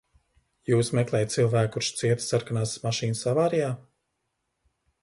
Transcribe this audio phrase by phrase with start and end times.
[0.71, 3.73] Jūs meklējat cilvēku, kurš cieta sarkanās mašīnas avārijā?